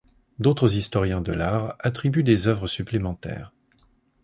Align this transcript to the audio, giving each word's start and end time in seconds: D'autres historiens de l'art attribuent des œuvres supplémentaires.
D'autres 0.39 0.73
historiens 0.75 1.21
de 1.21 1.31
l'art 1.31 1.75
attribuent 1.81 2.23
des 2.23 2.47
œuvres 2.47 2.65
supplémentaires. 2.67 3.53